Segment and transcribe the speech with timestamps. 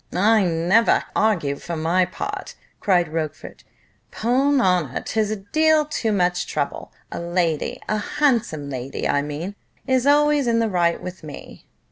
[0.15, 3.13] "I never argue, for my part," cried Mr.
[3.13, 3.63] Rochfort:
[4.09, 6.91] "'pon honour, 'tis a deal too much trouble.
[7.11, 9.53] A lady, a handsome lady, I mean,
[9.85, 11.67] is always in the right with me."